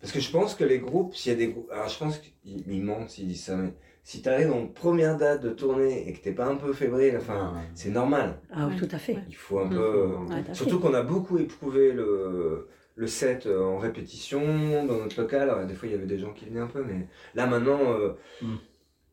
[0.01, 2.19] parce que je pense que les groupes, s'il y a des groupes, alors je pense
[2.19, 2.33] qu'ils
[2.69, 6.21] ils mentent s'ils disent ça, mais si t'arrives en première date de tournée et que
[6.23, 8.39] t'es pas un peu fébrile, enfin, c'est normal.
[8.53, 8.77] Ah, Ouais.
[8.77, 9.19] tout à fait.
[9.29, 9.71] Il faut un Mhm.
[9.75, 10.07] peu.
[10.29, 14.41] Ouais, à Surtout qu'on a beaucoup éprouvé le, le set euh, en répétition
[14.87, 15.49] dans notre local.
[15.51, 17.79] Alors, des fois, il y avait des gens qui venaient un peu, mais là maintenant,
[17.93, 18.55] euh, Mm.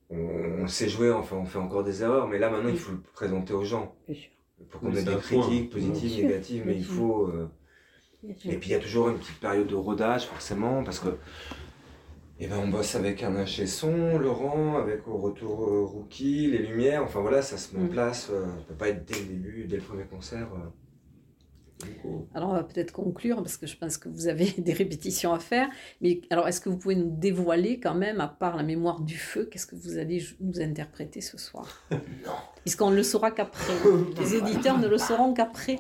[0.10, 0.16] on,
[0.64, 3.02] on sait jouer, enfin, on fait encore des erreurs, mais là maintenant, il faut le
[3.14, 4.30] présenter aux gens Bien sûr.
[4.70, 5.20] pour qu'on Oui, ait des point.
[5.20, 7.28] critiques Bien positives, sûr, négatives, mais il faut.
[7.28, 7.48] euh,
[8.24, 8.52] Bien sûr.
[8.52, 11.10] Et puis, il y a toujours une petite période de rodage, forcément, parce que.
[12.42, 17.04] Eh ben, on bosse avec un son, Laurent, avec au retour euh, Rookie, les lumières,
[17.04, 17.90] enfin voilà, ça se met en Mm.
[17.90, 18.30] place.
[18.32, 20.48] euh, ça peut pas être dès le début, dès le premier concert.
[20.54, 20.70] euh.
[22.34, 25.40] Alors, on va peut-être conclure parce que je pense que vous avez des répétitions à
[25.40, 25.68] faire.
[26.02, 29.18] Mais alors, est-ce que vous pouvez nous dévoiler quand même, à part la mémoire du
[29.18, 31.84] feu, qu'est-ce que vous allez nous interpréter ce soir?
[32.26, 32.34] Non.
[32.64, 33.74] Puisqu'on ne le saura qu'après.
[34.20, 35.78] Les éditeurs ne le sauront qu'après.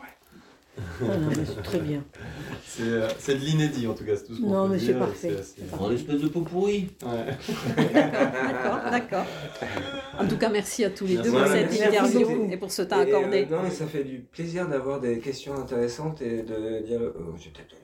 [1.45, 2.03] C'est très bien.
[2.65, 4.79] C'est euh, c'est de l'inédit en tout cas, c'est tout ce qu'on Non, peut mais
[4.79, 5.29] c'est parfait.
[5.39, 6.89] assez- C'est Oh, l'espèce de pot pourri.
[7.05, 7.83] Ouais.
[7.93, 9.25] D'accord, d'accord.
[10.19, 11.31] En tout cas, merci à tous les Merci.
[11.31, 13.45] deux pour cette interview et pour ce temps Et, euh, accordé.
[13.49, 17.01] non, mais ça fait du plaisir d'avoir des questions intéressantes et de dire.
[17.01, 17.75] euh, j'ai peut-être.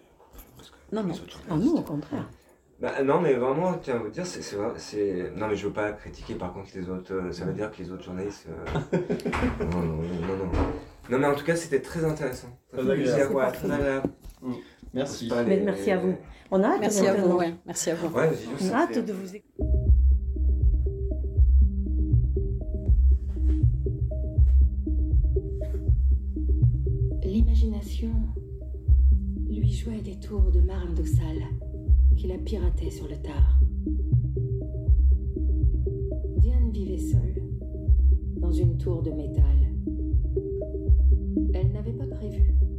[0.58, 1.14] parce que Non, les non.
[1.16, 2.28] autres Ah, nous, au contraire.
[2.82, 5.32] Bah, non, mais vraiment, tiens, à vous dire, c'est, c'est, vrai- c'est...
[5.38, 7.14] Non, mais je veux pas critiquer par contre les autres.
[7.14, 8.48] euh, ça veut dire que les autres journalistes.
[8.50, 8.98] euh,
[9.72, 10.52] non, non, non, non.
[11.10, 12.48] Non, mais en tout cas, c'était très intéressant.
[12.72, 13.16] Ça Très fait agréable.
[13.18, 14.10] plaisir, ouais, très agréable.
[14.94, 15.30] Merci.
[15.48, 16.16] Les- merci à vous.
[16.52, 17.38] On a hâte Merci à vous.
[17.38, 18.08] ouais, Merci à vous.
[18.16, 19.64] Ouais, donc, On a hâte fait- de vous écouter.
[27.24, 28.12] L'imagination
[29.66, 31.38] jouait des tours de Marindossal
[32.16, 33.60] qu'il a piraté sur le tard.
[36.38, 37.44] Diane vivait seule,
[38.38, 39.44] dans une tour de métal
[41.92, 42.75] n'avais pas prévu.